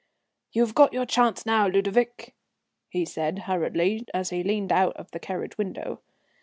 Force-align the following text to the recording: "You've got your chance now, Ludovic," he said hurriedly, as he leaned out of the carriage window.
"You've 0.51 0.73
got 0.73 0.93
your 0.93 1.05
chance 1.05 1.45
now, 1.45 1.67
Ludovic," 1.67 2.33
he 2.89 3.05
said 3.05 3.37
hurriedly, 3.45 4.03
as 4.15 4.31
he 4.31 4.41
leaned 4.43 4.71
out 4.71 4.97
of 4.97 5.11
the 5.11 5.19
carriage 5.19 5.59
window. 5.59 6.01